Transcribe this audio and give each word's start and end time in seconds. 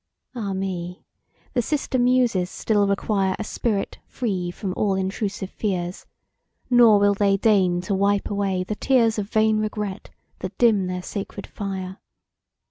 Ah 0.33 0.53
me! 0.53 1.03
the 1.53 1.61
sister 1.61 1.99
Muses 1.99 2.49
still 2.49 2.87
require 2.87 3.35
A 3.37 3.43
spirit 3.43 3.99
free 4.07 4.49
from 4.49 4.73
all 4.75 4.95
intrusive 4.95 5.51
fears, 5.51 6.07
Nor 6.71 6.97
will 6.99 7.13
they 7.13 7.37
deign 7.37 7.81
to 7.81 7.93
wipe 7.93 8.27
away 8.27 8.63
the 8.63 8.73
tears 8.73 9.19
Of 9.19 9.29
vain 9.29 9.59
regret, 9.59 10.09
that 10.39 10.57
dim 10.57 10.87
their 10.87 11.03
sacred 11.03 11.45
fire. 11.45 11.97